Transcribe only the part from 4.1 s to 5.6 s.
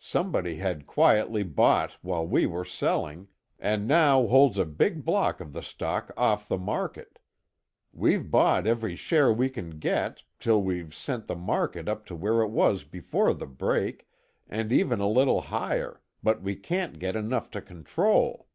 holds a big block of